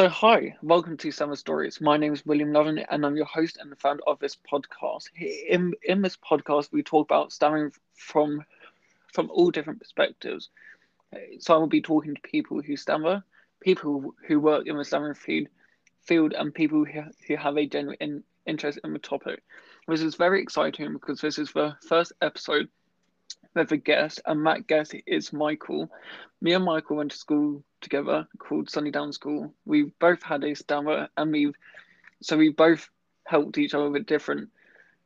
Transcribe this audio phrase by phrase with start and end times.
[0.00, 1.78] So, hi, welcome to Summer Stories.
[1.78, 5.10] My name is William Lovin, and I'm your host and the founder of this podcast.
[5.46, 8.42] In, in this podcast, we talk about stammering from
[9.12, 10.48] from all different perspectives.
[11.40, 13.22] So, I will be talking to people who stammer,
[13.60, 15.48] people who work in the stammering field,
[16.00, 19.42] field and people who, who have a genuine interest in the topic.
[19.86, 22.70] This is very exciting because this is the first episode
[23.56, 25.90] a guest, and that guest is Michael.
[26.40, 29.52] Me and Michael went to school together called Sunnydown School.
[29.64, 31.54] We both had a stammer, and we've
[32.22, 32.88] so we both
[33.26, 34.50] helped each other with different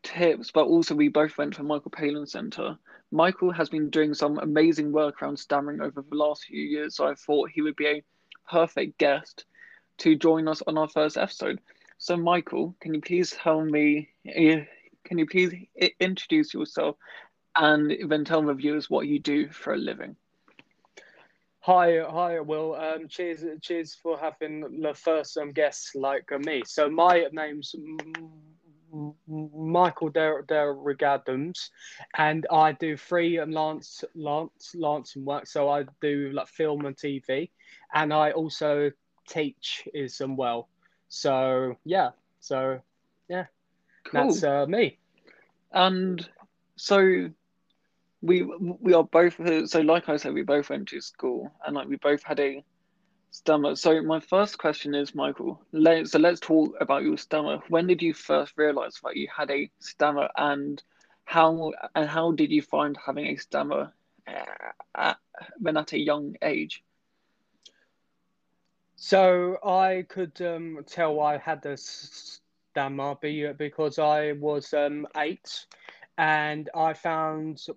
[0.02, 2.76] tips, but also we both went to Michael Palin Centre.
[3.10, 7.06] Michael has been doing some amazing work around stammering over the last few years, so
[7.06, 8.02] I thought he would be a
[8.50, 9.44] perfect guest
[9.98, 11.60] to join us on our first episode.
[11.98, 14.64] So, Michael, can you please tell me, eh,
[15.04, 15.54] can you please
[16.00, 16.96] introduce yourself
[17.56, 20.16] and then tell the viewers what you do for a living.
[21.60, 22.74] Hi, hi, Will.
[22.74, 26.62] Um, cheers, cheers for having the first um, guest like uh, me.
[26.66, 27.74] So my name's
[29.26, 31.70] Michael Der Der Regadums,
[32.18, 35.46] and I do free and lance lance lancing work.
[35.46, 37.48] So I do like film and TV,
[37.94, 38.90] and I also
[39.26, 40.68] teach as um, well.
[41.08, 42.80] So yeah, so
[43.28, 43.46] yeah,
[44.04, 44.26] cool.
[44.26, 44.98] that's uh, me.
[45.72, 46.28] And
[46.76, 47.30] so
[48.24, 51.88] we we are both so like I said, we both went to school and like
[51.88, 52.64] we both had a
[53.30, 53.74] stammer.
[53.76, 55.60] So my first question is, Michael.
[55.72, 57.58] Let, so let's talk about your stammer.
[57.68, 60.82] When did you first realize that you had a stammer, and
[61.24, 63.92] how and how did you find having a stammer
[64.26, 65.18] uh, at,
[65.58, 66.82] when at a young age?
[68.96, 73.16] So I could um, tell I had a stammer
[73.56, 75.66] because I was um, eight,
[76.16, 77.74] and I found uh,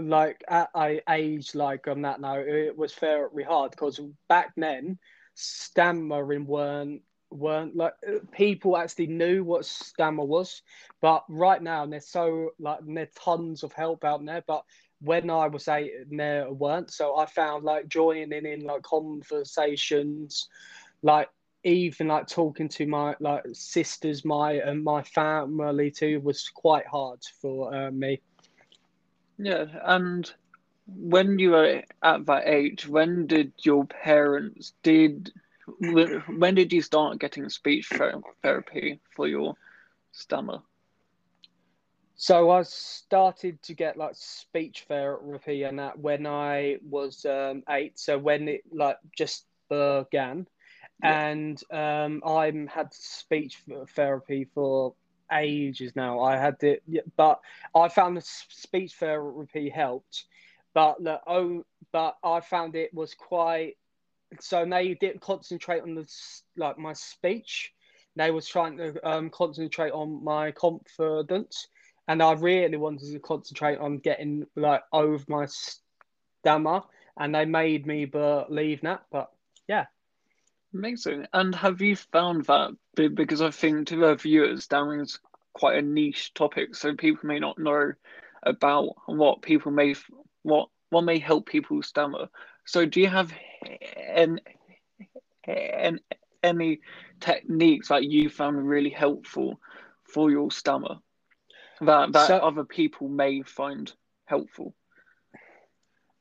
[0.00, 4.98] like at a age like on that now, it was very hard because back then
[5.34, 7.94] stammering weren't weren't like
[8.32, 10.62] people actually knew what stammer was,
[11.00, 14.64] but right now there's so like there's tons of help out there, but
[15.00, 16.90] when I was eight, there weren't.
[16.90, 20.48] So I found like joining in, in like conversations,
[21.02, 21.30] like
[21.64, 27.20] even like talking to my like sisters, my and my family too was quite hard
[27.40, 28.20] for uh, me.
[29.42, 30.30] Yeah, and
[30.86, 35.32] when you were at that age, when did your parents did
[35.78, 37.88] when did you start getting speech
[38.42, 39.54] therapy for your
[40.12, 40.60] stammer?
[42.16, 47.98] So I started to get like speech therapy and that when I was um, eight.
[47.98, 50.46] So when it like just began,
[51.02, 51.28] yeah.
[51.28, 53.62] and um, I had speech
[53.94, 54.92] therapy for
[55.32, 56.20] ages now.
[56.20, 56.82] I had it,
[57.16, 57.40] but
[57.74, 60.24] I found the speech therapy helped.
[60.74, 63.76] But the, oh, but I found it was quite.
[64.40, 66.08] So they didn't concentrate on the
[66.56, 67.72] like my speech.
[68.16, 71.66] They was trying to um, concentrate on my confidence,
[72.06, 75.46] and I really wanted to concentrate on getting like over my
[76.42, 76.82] stammer.
[77.18, 79.02] And they made me believe that.
[79.10, 79.30] But
[79.68, 79.86] yeah,
[80.72, 81.26] Amazing.
[81.32, 85.18] And have you found that because I think to our viewers, stammering is
[85.52, 87.92] quite a niche topic, so people may not know
[88.42, 89.94] about what people may
[90.42, 92.28] what what may help people stammer.
[92.64, 93.32] So, do you have
[94.06, 94.40] an,
[95.44, 96.00] an
[96.42, 96.80] any
[97.20, 99.60] techniques that you found really helpful
[100.04, 100.96] for your stammer
[101.80, 103.92] that that so, other people may find
[104.24, 104.74] helpful?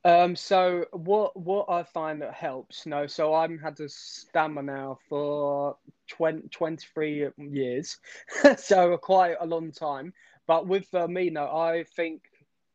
[0.05, 4.99] Um, so what what I find that helps, no, so I've had a stammer now
[5.09, 5.75] for
[6.07, 7.97] 20, 23 years,
[8.57, 10.13] so quite a long time.
[10.47, 12.21] But with uh, me, no, I think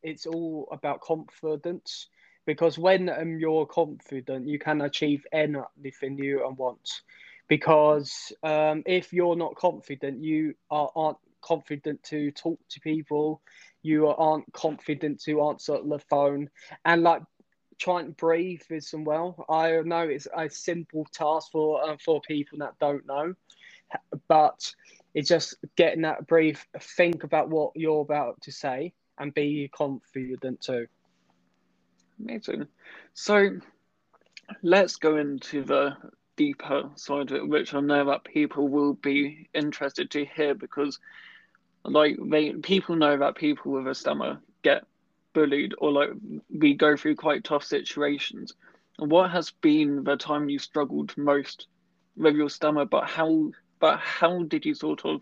[0.03, 2.07] it's all about confidence
[2.45, 7.01] because when um, you're confident, you can achieve anything you want.
[7.47, 13.41] Because um, if you're not confident, you are, aren't confident to talk to people
[13.85, 16.49] you aren't confident to answer the phone.
[16.83, 17.21] And like
[17.77, 19.45] trying to breathe some well.
[19.49, 23.35] I know it's a simple task for uh, for people that don't know
[24.27, 24.73] but
[25.13, 30.61] it's just getting that breathe think about what you're about to say and be confident
[30.61, 30.87] too.
[32.19, 32.67] Amazing.
[33.13, 33.51] So
[34.61, 35.95] let's go into the
[36.37, 40.99] deeper side of it which i know that people will be interested to hear because
[41.91, 44.85] like they people know that people with a stammer get
[45.33, 46.09] bullied or like
[46.49, 48.53] we go through quite tough situations.
[48.99, 51.67] And what has been the time you struggled most
[52.15, 52.85] with your stammer?
[52.85, 55.21] But how but how did you sort of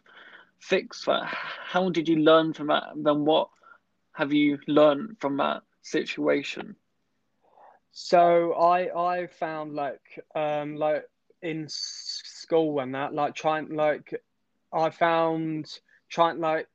[0.60, 1.26] fix that?
[1.26, 2.84] How did you learn from that?
[2.94, 3.50] And Then what
[4.14, 6.76] have you learned from that situation?
[7.92, 11.06] So I I found like um like
[11.42, 14.14] in school and that, like trying like
[14.74, 15.68] I found
[16.14, 16.68] trying like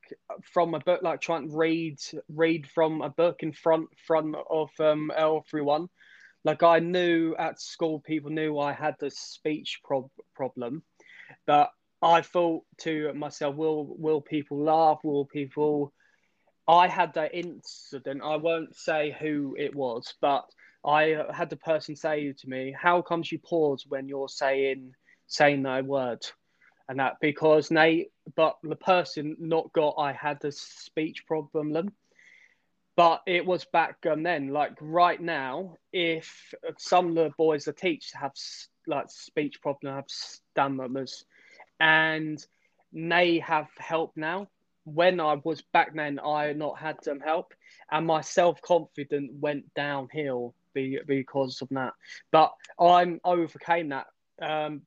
[0.43, 1.97] from a book, like trying to read
[2.27, 5.87] read from a book in front front of um everyone.
[6.43, 10.83] Like I knew at school, people knew I had the speech prob- problem,
[11.45, 11.69] but
[12.01, 14.99] I thought to myself, will will people laugh?
[15.03, 15.93] Will people?
[16.67, 18.21] I had that incident.
[18.23, 20.45] I won't say who it was, but
[20.85, 24.93] I had the person say to me, "How comes you pause when you're saying
[25.27, 26.25] saying that word?"
[26.89, 31.91] And that because they, but the person not got I had the speech problem.
[32.95, 34.49] But it was back um, then.
[34.49, 38.33] Like right now, if some of the boys I teach have
[38.87, 41.23] like speech problem, have stammers,
[41.79, 42.43] and
[42.91, 44.49] they have help now.
[44.83, 47.53] When I was back then, I not had some help,
[47.91, 51.93] and my self confidence went downhill because of that.
[52.31, 54.07] But I'm overcame that
[54.41, 54.81] um,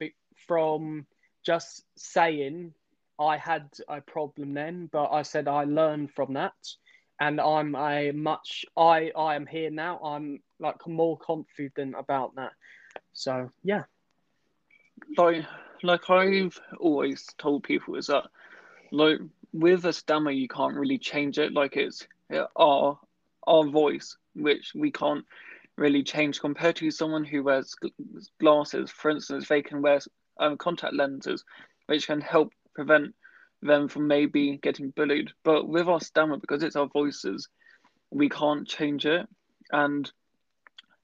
[0.48, 1.06] from
[1.44, 2.72] just saying
[3.18, 6.54] I had a problem then, but I said I learned from that,
[7.20, 9.98] and I'm a much I I am here now.
[9.98, 12.52] I'm like more confident about that.
[13.12, 13.84] So yeah.
[15.16, 15.44] Like
[15.82, 18.24] like I've always told people is that
[18.90, 19.18] like
[19.52, 21.52] with a stammer you can't really change it.
[21.52, 22.06] Like it's
[22.56, 22.98] our
[23.46, 25.24] our voice, which we can't
[25.76, 27.74] really change compared to someone who wears
[28.40, 28.90] glasses.
[28.90, 30.00] For instance, they can wear
[30.38, 31.44] um, contact lenses,
[31.86, 33.14] which can help prevent
[33.62, 35.30] them from maybe getting bullied.
[35.44, 37.48] But with our stammer, because it's our voices,
[38.10, 39.26] we can't change it.
[39.70, 40.10] And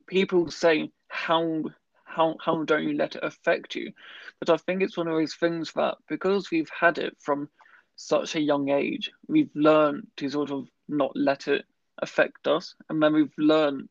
[0.06, 1.64] people say, how
[2.04, 3.92] how how don't you let it affect you?
[4.40, 7.48] But I think it's one of those things that because we've had it from
[7.96, 11.64] such a young age, we've learned to sort of not let it
[12.00, 13.88] affect us, and then we've learned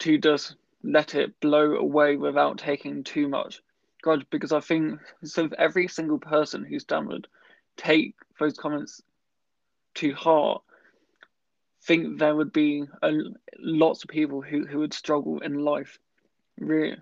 [0.00, 3.60] to just let it blow away without taking too much.
[4.02, 5.48] God, because I think so.
[5.58, 7.26] Every single person who's stammered
[7.76, 9.02] take those comments
[9.96, 10.62] to heart.
[11.82, 13.12] Think there would be a,
[13.58, 15.98] lots of people who, who would struggle in life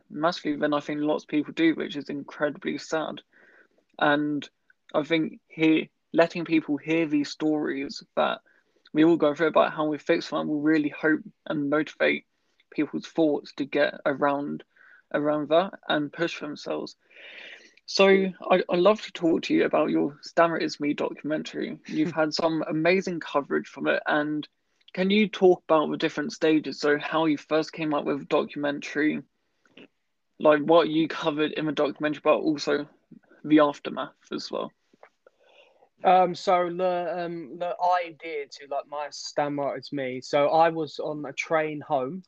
[0.08, 3.20] massively than I think lots of people do, which is incredibly sad.
[3.98, 4.48] And
[4.94, 8.40] I think here letting people hear these stories that
[8.92, 12.24] we all go through about how we fix them will really hope and motivate
[12.70, 14.62] people's thoughts to get around
[15.12, 16.96] around that and push themselves.
[17.86, 21.78] So I, I love to talk to you about your Stammer is Me documentary.
[21.86, 24.46] You've had some amazing coverage from it and
[24.94, 26.80] can you talk about the different stages?
[26.80, 29.22] So how you first came up with documentary,
[30.40, 32.88] like what you covered in the documentary, but also
[33.44, 34.72] the aftermath as well.
[36.04, 37.74] Um, so the um the
[38.04, 40.20] idea to like my stammer is me.
[40.20, 42.22] So I was on a train home,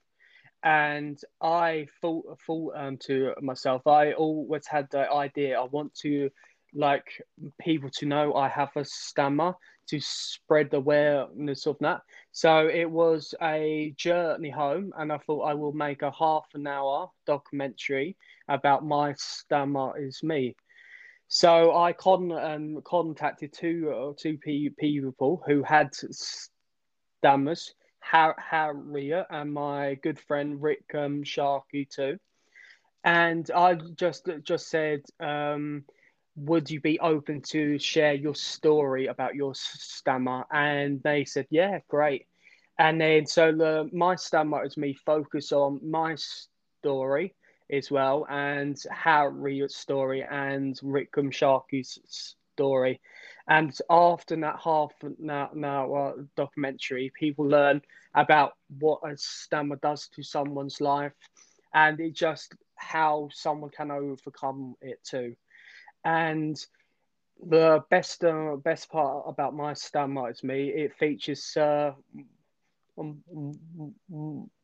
[0.62, 3.87] and I thought thought um to myself.
[3.87, 5.61] I always had the idea.
[5.61, 6.31] I want to
[6.75, 7.23] like
[7.61, 9.55] people to know I have a stammer
[9.89, 12.03] to spread the awareness of that.
[12.31, 16.67] So it was a journey home, and I thought I will make a half an
[16.67, 18.17] hour documentary
[18.49, 20.55] about my stammer is me.
[21.27, 29.95] So I con um, contacted two uh, two people who had stammers, Harriet and my
[30.03, 32.19] good friend Rick um, Sharkey too,
[33.05, 35.03] and I just just said.
[35.21, 35.85] Um,
[36.37, 40.45] would you be open to share your story about your stammer?
[40.51, 42.27] And they said, yeah, great.
[42.79, 46.17] And then so the my stammer is me focus on my
[46.81, 47.35] story
[47.71, 53.00] as well and Harry's story and Rickham Sharkey's story.
[53.48, 57.81] And after that half now uh, documentary, people learn
[58.14, 61.12] about what a stammer does to someone's life,
[61.74, 65.34] and it just how someone can overcome it too.
[66.05, 66.56] And
[67.43, 70.69] the best uh, best part about my stammer is me.
[70.69, 71.93] It features uh,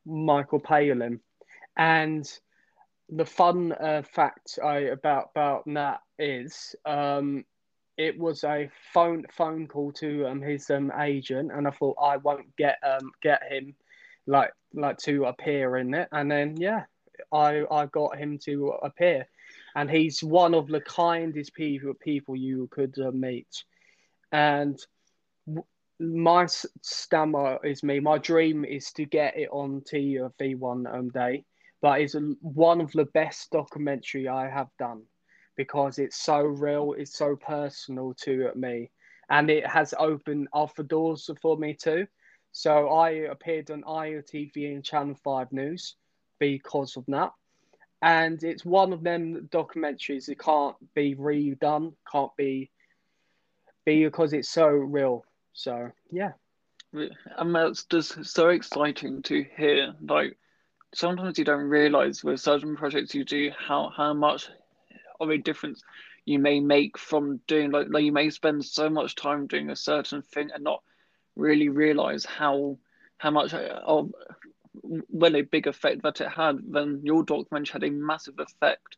[0.04, 1.20] Michael Palin,
[1.76, 2.40] and
[3.08, 7.44] the fun uh, fact I, about about that is um,
[7.96, 12.18] it was a phone phone call to um, his um, agent, and I thought I
[12.18, 13.74] won't get um, get him
[14.26, 16.84] like like to appear in it, and then yeah,
[17.32, 19.26] I I got him to appear,
[19.74, 23.64] and he's one of the kindest people people you could uh, meet,
[24.30, 24.78] and
[25.98, 26.46] my
[26.82, 28.00] stammer is me.
[28.00, 31.44] My dream is to get it on TV one um, day,
[31.80, 35.04] but it's one of the best documentary I have done
[35.56, 38.90] because it's so real, it's so personal to me,
[39.30, 42.06] and it has opened other doors for me too.
[42.52, 45.96] So I appeared on ITV and Channel Five News
[46.38, 47.32] because of that
[48.02, 52.70] and it's one of them documentaries that can't be redone, can't be
[53.84, 55.24] be because it's so real.
[55.52, 56.32] So yeah.
[56.92, 59.94] And that's just so exciting to hear.
[60.00, 60.36] Like
[60.94, 64.48] sometimes you don't realize with certain projects you do how how much
[65.20, 65.82] of a difference
[66.24, 69.76] you may make from doing like, like you may spend so much time doing a
[69.76, 70.82] certain thing and not
[71.36, 72.76] really realize how
[73.18, 74.12] how much uh, of
[74.82, 78.96] well a big effect that it had then your documentary had a massive effect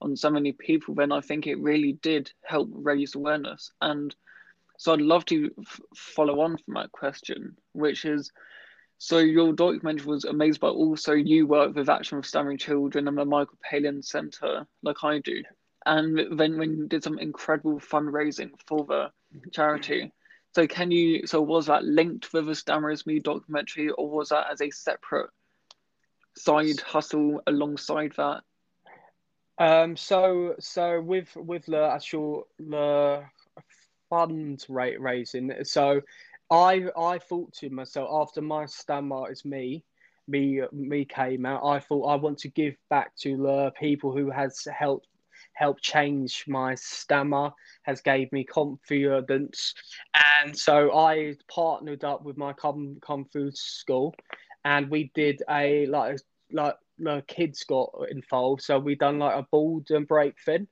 [0.00, 3.70] on so many people then i think it really did help raise awareness.
[3.80, 4.14] And
[4.78, 8.32] so i'd love to f- follow on from that question which is
[8.96, 13.16] so your documentary was amazing but also you work with action for stammering children and
[13.16, 15.42] the michael palin center like i do
[15.86, 19.10] and then when you did some incredible fundraising for the
[19.52, 20.12] charity
[20.52, 21.26] so can you?
[21.26, 25.30] So was that linked with the Stammers Me documentary, or was that as a separate
[26.36, 28.42] side hustle alongside that?
[29.58, 29.96] Um.
[29.96, 33.22] So so with with the actual the
[34.08, 35.52] fund rate raising.
[35.62, 36.00] So
[36.50, 39.84] I I thought to myself after my Stammer is me.
[40.26, 41.64] Me, me came out.
[41.64, 45.08] I thought I want to give back to the people who has helped
[45.60, 47.50] helped change my stammer,
[47.82, 49.74] has gave me confidence.
[50.42, 54.14] And so I partnered up with my Kung, Kung Fu school
[54.64, 56.18] and we did a like
[56.50, 58.62] like the kids got involved.
[58.62, 60.66] So we done like a ball and break thing.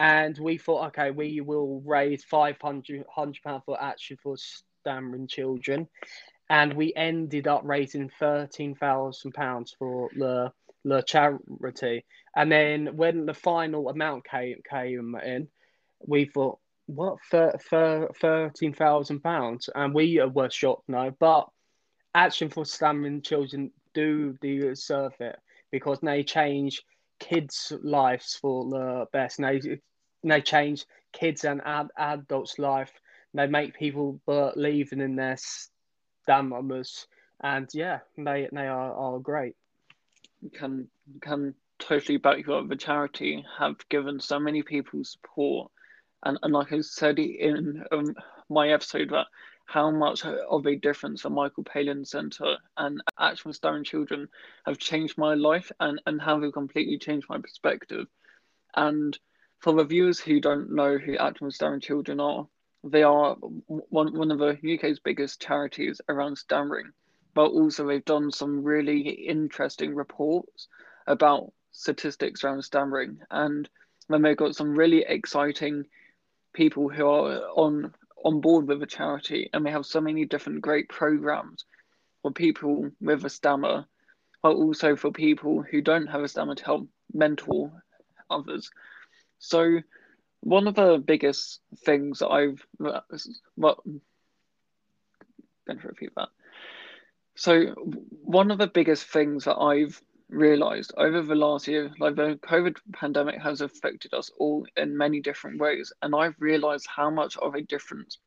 [0.00, 5.88] And we thought, okay, we will raise 500 pounds for action for stammering children.
[6.50, 10.52] And we ended up raising £13,000 for the
[10.84, 12.04] the charity.
[12.34, 15.48] And then when the final amount came came in,
[16.06, 20.88] we thought, what, thirteen thousand pounds, and we uh, were shocked.
[20.88, 21.48] No, but
[22.14, 25.38] Action for Stammering Children do deserve it
[25.70, 26.82] because they change
[27.18, 29.38] kids' lives for the best.
[29.38, 29.60] They
[30.24, 32.92] they change kids and ad- adults' life.
[33.34, 35.36] They make people believe in their
[36.28, 37.06] stammers,
[37.40, 39.56] and yeah, they they are, are great
[40.54, 40.88] can
[41.20, 42.68] can totally back you up.
[42.68, 45.70] The charity have given so many people support,
[46.24, 48.14] and, and like I said in um,
[48.48, 49.26] my episode, that
[49.66, 54.28] how much of a difference the Michael Palin Center and Action for Stammering Children
[54.64, 58.06] have changed my life and, and how they've completely changed my perspective.
[58.74, 59.18] And
[59.58, 62.48] for the viewers who don't know who Action for Stammering Children are,
[62.90, 66.92] they are one, one of the UK's biggest charities around stammering
[67.38, 70.66] but also they've done some really interesting reports
[71.06, 73.68] about statistics around stammering, and
[74.08, 75.84] then they've got some really exciting
[76.52, 80.62] people who are on on board with the charity, and they have so many different
[80.62, 81.64] great programs
[82.22, 83.86] for people with a stammer,
[84.42, 87.70] but also for people who don't have a stammer to help mentor
[88.28, 88.68] others.
[89.38, 89.78] So
[90.40, 93.04] one of the biggest things that I've well,
[95.66, 96.28] going to repeat that.
[97.36, 97.66] So
[98.24, 102.76] one of the biggest things that I've realized over the last year, like the COVID
[102.92, 107.54] pandemic has affected us all in many different ways, and I've realized how much of
[107.54, 108.18] a difference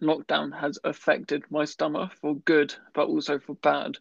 [0.00, 3.96] lockdown has affected my stomach for good, but also for bad.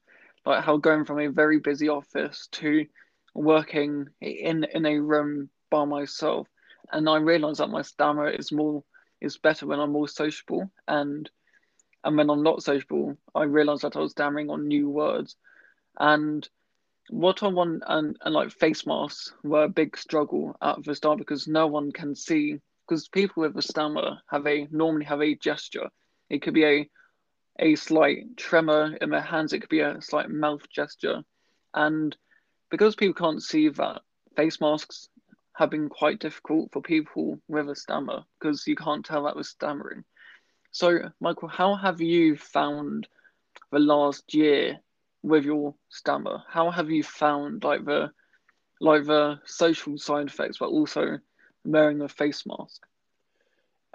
[0.46, 2.86] Like how going from a very busy office to
[3.34, 6.48] working in in a room by myself,
[6.92, 8.84] and I realized that my stammer is more
[9.22, 11.30] is better when I'm more sociable and
[12.04, 15.38] and when I'm not sociable, I realised that I was stammering on new words.
[15.98, 16.48] And
[17.10, 21.18] what I want and, and like face masks were a big struggle at the start
[21.18, 25.36] because no one can see because people with a stammer have a normally have a
[25.36, 25.90] gesture.
[26.30, 26.90] It could be a
[27.60, 31.24] a slight tremor in their hands, it could be a slight mouth gesture.
[31.74, 32.16] And
[32.72, 34.02] because people can't see that,
[34.36, 35.08] face masks
[35.55, 39.50] have been quite difficult for people with a stammer because you can't tell that was
[39.50, 40.03] stammering.
[40.72, 43.07] So, Michael, how have you found
[43.72, 44.79] the last year
[45.22, 46.43] with your stammer?
[46.50, 48.12] How have you found like the
[48.81, 51.19] like the social side effects, but also
[51.63, 52.81] wearing a face mask?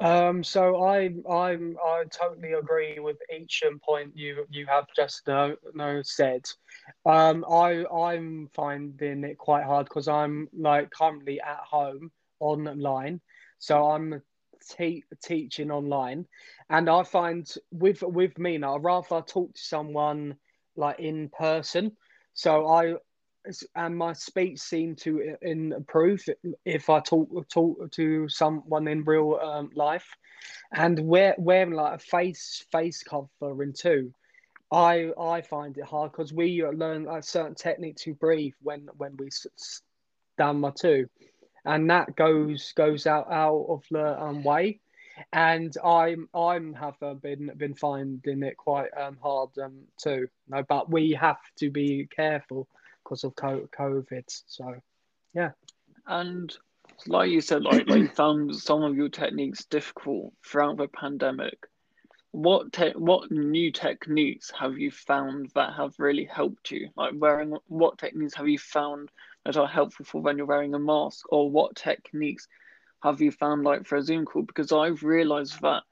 [0.01, 5.57] Um, so I I I totally agree with each point you you have just no,
[5.75, 6.45] no said.
[7.05, 13.21] Um, I I'm finding it quite hard because I'm like currently at home online,
[13.59, 14.23] so I'm
[14.71, 16.27] te- teaching online,
[16.71, 20.37] and I find with with me now, I'd rather talk to someone
[20.77, 21.97] like in person.
[22.35, 22.95] So I
[23.75, 26.25] and my speech seemed to improve
[26.65, 30.09] if I talk talk to someone in real um, life,
[30.73, 34.13] and wear, wearing like a face face covering too.
[34.71, 39.17] I I find it hard because we learn a certain technique to breathe when when
[39.17, 41.09] we stammer too,
[41.65, 44.81] and that goes goes out out of the um, way.
[45.33, 50.29] And I'm I'm have uh, been been finding it quite um, hard um, too.
[50.49, 52.69] No, but we have to be careful
[53.09, 54.25] because of COVID.
[54.47, 54.75] So,
[55.35, 55.51] yeah.
[56.07, 56.55] And
[57.07, 61.59] like you said, like, you found some of your techniques difficult throughout the pandemic.
[62.33, 66.91] What te- what new techniques have you found that have really helped you?
[66.95, 69.11] Like wearing what techniques have you found
[69.47, 72.47] that are helpful for when you're wearing a mask, or what techniques
[73.03, 74.43] have you found like for a Zoom call?
[74.43, 75.85] Because I've realized that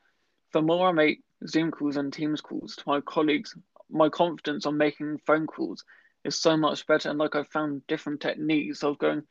[0.53, 3.57] the more I make Zoom calls and Teams calls to my colleagues,
[3.89, 5.85] my confidence on making phone calls
[6.27, 7.09] is so much better.
[7.11, 9.23] And like I found different techniques of going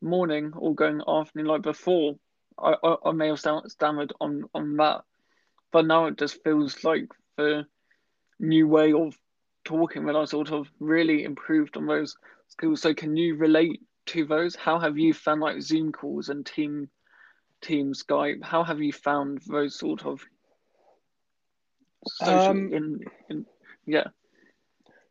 [0.00, 1.46] morning or going afternoon.
[1.46, 2.16] Like before,
[2.58, 5.02] I, I, I may have stammered on on that,
[5.72, 7.66] but now it just feels like the
[8.38, 9.16] new way of
[9.64, 12.16] talking when I sort of really improved on those
[12.48, 12.80] skills.
[12.80, 14.56] So can you relate to those?
[14.56, 16.88] How have you found like Zoom calls and team
[17.60, 18.42] team Skype?
[18.42, 20.20] How have you found those sort of
[22.06, 23.46] social um, in, in
[23.84, 24.06] yeah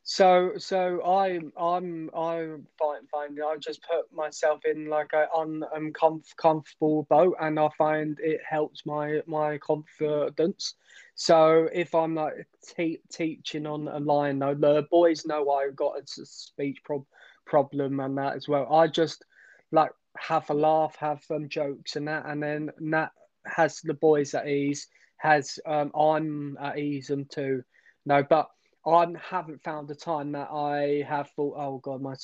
[0.10, 3.38] so, so I'm, I'm, I'm fine, fine.
[3.46, 8.86] I just put myself in like a un, uncomfortable boat, and I find it helps
[8.86, 10.76] my my confidence.
[11.16, 12.48] So if I'm like
[12.78, 17.06] te- teaching on a line, though, the boys know I've got a speech prob-
[17.46, 18.74] problem and that as well.
[18.74, 19.26] I just
[19.74, 23.12] like have a laugh, have some jokes and that, and then that
[23.46, 24.88] has the boys at ease.
[25.18, 27.64] Has um, I'm at ease and too.
[28.06, 28.48] No, but
[28.88, 32.16] I haven't found a time that I have thought, oh god, my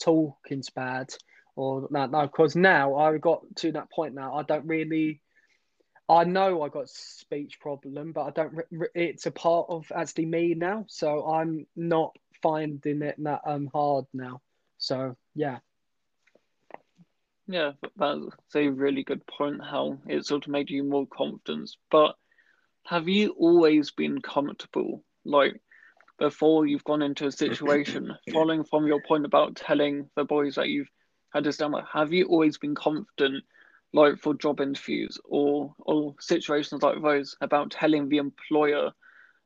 [0.00, 1.14] talking's bad,
[1.56, 4.34] or no, no, because now I've got to that point now.
[4.34, 5.20] I don't really.
[6.08, 8.54] I know I got speech problem, but I don't.
[8.94, 14.06] It's a part of actually me now, so I'm not finding it that um hard
[14.12, 14.40] now.
[14.78, 15.58] So yeah.
[17.46, 18.20] Yeah, that's
[18.54, 19.60] a really good point.
[19.62, 21.70] How it sort of made you more confident.
[21.90, 22.16] But
[22.86, 25.02] have you always been comfortable?
[25.26, 25.60] Like,
[26.18, 30.68] before you've gone into a situation, following from your point about telling the boys that
[30.68, 30.90] you've
[31.32, 33.44] had a stammer, have you always been confident,
[33.92, 38.92] like for job interviews or or situations like those, about telling the employer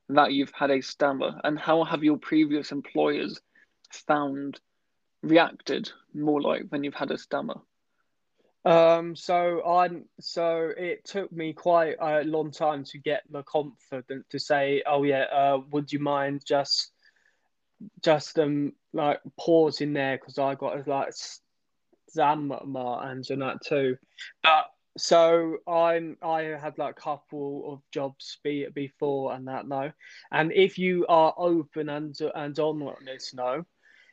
[0.09, 3.39] that you've had a stammer, and how have your previous employers
[3.91, 4.59] found
[5.21, 7.55] reacted more like when you've had a stammer?
[8.65, 14.25] Um, so I'm so it took me quite a long time to get the confidence
[14.29, 16.91] to say, oh yeah, uh, would you mind just
[18.01, 21.13] just um like pausing there because I got like
[22.09, 22.59] stammer
[23.09, 23.97] and that too.
[24.43, 24.65] But
[24.97, 29.91] so I'm I had like a couple of jobs be before and that no,
[30.31, 33.65] and if you are open and and honest no,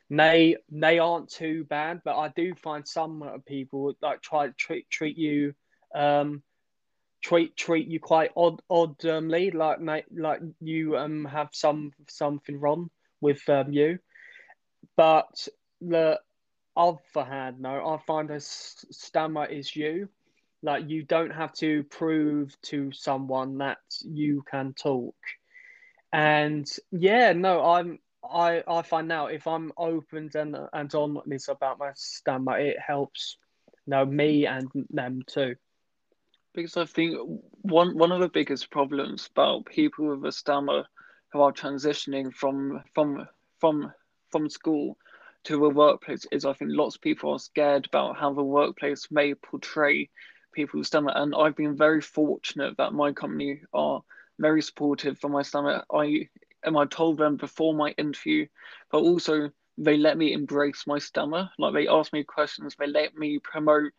[0.09, 4.89] they they aren't too bad, but I do find some people like try to treat
[4.89, 5.53] treat you
[5.95, 6.41] um
[7.21, 9.79] treat treat you quite odd oddly like
[10.11, 12.89] like you um have some something wrong
[13.21, 13.99] with um you,
[14.95, 15.47] but
[15.81, 16.19] the
[16.75, 20.09] other hand, no, I find a stammer is you.
[20.63, 25.15] Like you don't have to prove to someone that you can talk.
[26.13, 27.99] And yeah, no, I'm
[28.31, 33.37] I I find now if I'm open and and honest about my stammer, it helps
[33.85, 35.55] you know me and them too.
[36.53, 37.17] Because I think
[37.61, 40.85] one one of the biggest problems about people with a stammer
[41.31, 43.27] who are transitioning from from
[43.59, 43.91] from
[44.31, 44.97] from school
[45.45, 49.07] to a workplace is I think lots of people are scared about how the workplace
[49.11, 50.09] may portray
[50.53, 51.11] people with stammer.
[51.15, 54.01] And I've been very fortunate that my company are
[54.39, 55.83] very supportive for my stammer.
[55.93, 56.27] I
[56.63, 58.47] and I told them before my interview,
[58.91, 61.49] but also they let me embrace my stammer.
[61.57, 63.91] Like they ask me questions, they let me promote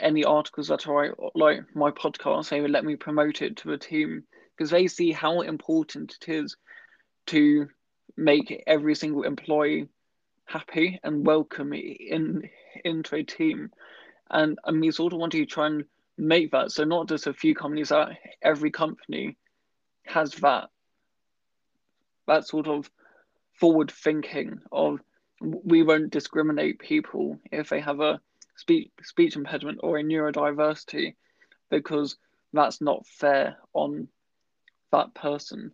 [0.00, 2.48] any articles that I write, like my podcast.
[2.48, 4.24] They would let me promote it to the team
[4.56, 6.56] because they see how important it is
[7.26, 7.68] to
[8.16, 9.88] make every single employee
[10.46, 12.48] happy and welcome in
[12.84, 13.70] into a team.
[14.30, 15.84] And I mean, sort of want to try and
[16.16, 18.10] make that so not just a few companies, that
[18.42, 19.36] every company
[20.06, 20.70] has that
[22.28, 22.88] that sort of
[23.58, 25.00] forward thinking of
[25.40, 28.20] we won't discriminate people if they have a
[28.56, 31.14] speech speech impediment or a neurodiversity
[31.70, 32.16] because
[32.52, 34.08] that's not fair on
[34.90, 35.72] that person.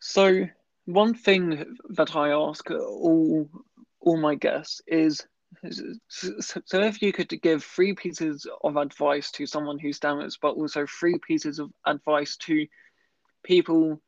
[0.00, 0.46] So
[0.86, 3.48] one thing that I ask all
[4.00, 5.26] all my guests is
[6.08, 10.86] so if you could give three pieces of advice to someone who stammers, but also
[10.86, 12.66] three pieces of advice to
[13.42, 14.00] people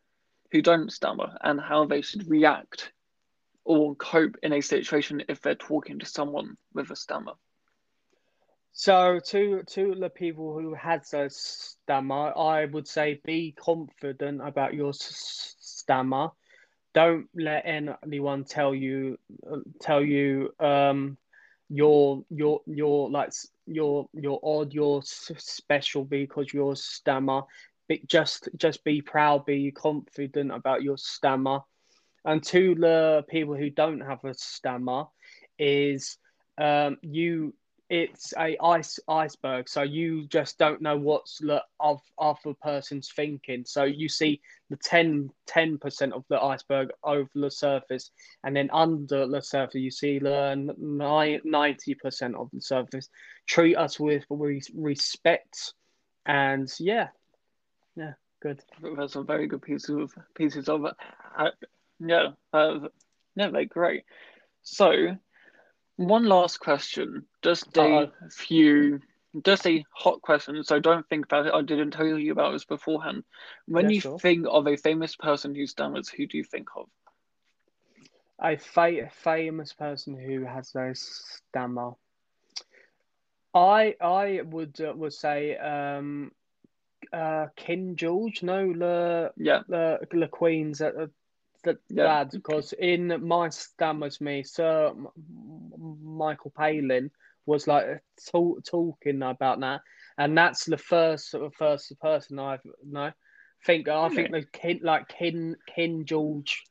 [0.53, 2.93] who don't stammer and how they should react
[3.65, 7.33] or cope in a situation if they're talking to someone with a stammer?
[8.73, 14.75] So to to the people who had a stammer, I would say be confident about
[14.75, 16.31] your stammer.
[16.95, 19.19] Don't let anyone tell you
[19.81, 21.19] tell you um
[21.69, 23.33] you're you're like
[23.67, 27.43] you're you're odd, you're special because you're stammer.
[28.07, 31.61] Just just be proud, be confident about your stammer.
[32.25, 35.05] And to the people who don't have a stammer,
[35.59, 36.19] is
[36.59, 37.55] um, you
[37.91, 39.69] it's a ice iceberg.
[39.69, 43.65] So you just don't know what's the other person's thinking.
[43.67, 48.13] So you see the 10 percent of the iceberg over the surface
[48.45, 50.75] and then under the surface you see the
[51.45, 53.09] 90 percent of the surface.
[53.47, 55.75] Treat us with respect
[56.27, 57.09] and yeah
[58.41, 58.65] good
[58.97, 61.51] that's a very good piece of pieces of uh,
[61.99, 62.79] yeah uh,
[63.37, 64.05] yeah like great
[64.63, 65.17] so
[65.97, 69.01] one last question, just a uh few,
[69.45, 70.63] just a hot question.
[70.65, 71.53] So don't think about it.
[71.55, 73.25] I didn't tell you about this beforehand.
[73.67, 74.21] When yeah, you sure.
[74.21, 76.87] think of a famous person who stammers, who do you think of?
[78.41, 81.95] A fa- famous person who has no stammer.
[83.55, 86.33] I I would uh, would say um
[87.13, 88.43] uh King George.
[88.43, 91.07] No, the yeah the the Queen's uh,
[91.65, 92.05] that yeah.
[92.05, 94.93] lad because in my stammers me, Sir
[96.03, 97.11] Michael Palin
[97.47, 99.81] was like talk, talking about that,
[100.19, 103.13] and that's the first first person I've no
[103.65, 106.65] think I think the kin like Kin Kin George.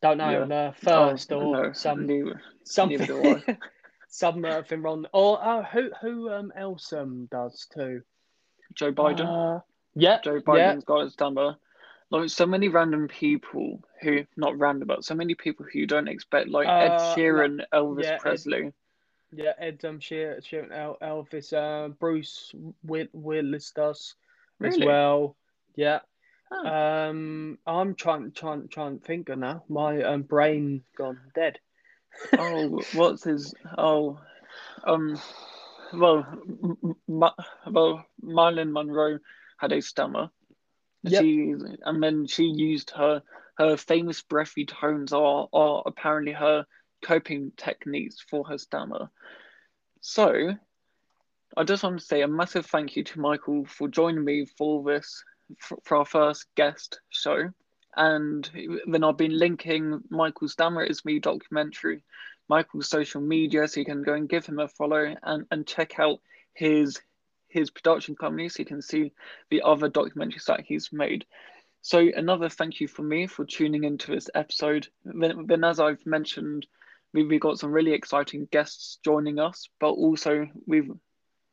[0.00, 0.44] Don't know yeah.
[0.44, 3.58] the first oh, or no, some neither, something neither
[4.08, 5.06] something wrong.
[5.12, 8.02] Or oh, who who um else um does too?
[8.74, 9.56] Joe Biden.
[9.56, 9.60] Uh,
[9.94, 10.86] yeah, Joe Biden's yeah.
[10.86, 11.56] got his stammer
[12.12, 16.08] like so many random people who not random but so many people who you don't
[16.08, 18.72] expect like uh, ed sheeran like, elvis yeah, presley ed,
[19.32, 22.54] yeah ed um sheeran, sheeran elvis uh bruce
[22.84, 24.14] willis does
[24.58, 24.82] really?
[24.82, 25.36] as well
[25.74, 26.00] yeah
[26.52, 26.66] oh.
[26.66, 31.58] um i'm trying trying trying to think of now my um brain gone dead
[32.38, 34.20] oh what's his oh
[34.84, 35.18] um
[35.92, 36.26] well
[36.64, 36.96] M-
[37.66, 39.18] well marilyn monroe
[39.58, 40.30] had a stammer
[41.04, 41.22] Yep.
[41.22, 43.22] She and then she used her
[43.58, 46.64] her famous breathy tones are are apparently her
[47.02, 49.10] coping techniques for her stammer.
[50.00, 50.54] So
[51.56, 54.82] I just want to say a massive thank you to Michael for joining me for
[54.84, 55.24] this
[55.58, 57.50] for, for our first guest show.
[57.96, 58.48] And
[58.86, 62.04] then I've been linking Michael's Stammer is Me documentary,
[62.52, 65.98] Michael's social media, so you can go and give him a follow and, and check
[65.98, 66.18] out
[66.52, 67.00] his
[67.48, 69.12] his production company so you can see
[69.50, 71.24] the other documentaries that he's made.
[71.80, 74.86] So another thank you from me for tuning into this episode.
[75.04, 76.66] Then, then as I've mentioned,
[77.14, 80.90] we, we got some really exciting guests joining us, but also we've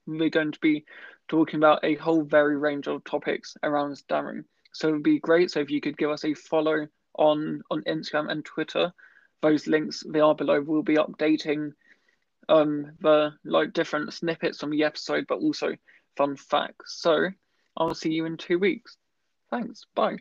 [0.05, 0.85] we're going to be
[1.29, 4.43] talking about a whole very range of topics around stammering.
[4.73, 5.49] So it would be great.
[5.51, 8.91] So if you could give us a follow on on Instagram and Twitter,
[9.41, 10.61] those links they are below.
[10.61, 11.73] We'll be updating
[12.47, 15.75] um, the like different snippets from the episode, but also
[16.17, 16.99] fun facts.
[17.01, 17.29] So
[17.77, 18.97] I'll see you in two weeks.
[19.51, 19.85] Thanks.
[19.95, 20.17] Bye.